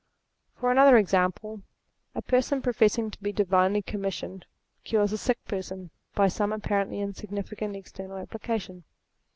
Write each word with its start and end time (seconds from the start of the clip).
For 0.55 0.71
another 0.71 0.97
example: 0.97 1.61
a 2.15 2.23
person 2.23 2.63
professing 2.63 3.11
to 3.11 3.21
be 3.21 3.31
divinely 3.31 3.83
commissioned, 3.83 4.47
cures 4.83 5.11
a 5.13 5.17
sick 5.19 5.37
person, 5.45 5.91
by 6.15 6.27
some 6.27 6.51
apparently 6.51 6.99
insignificant 7.01 7.75
external 7.75 8.17
application. 8.17 8.83